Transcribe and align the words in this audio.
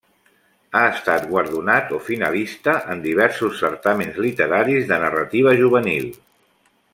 Ha 0.77 0.79
estat 0.93 1.27
guardonat 1.33 1.93
o 1.97 1.99
finalista 2.07 2.75
en 2.95 3.03
diversos 3.03 3.61
certàmens 3.65 4.19
literaris 4.27 4.89
de 4.93 4.99
narrativa 5.05 5.55
juvenil. 5.61 6.11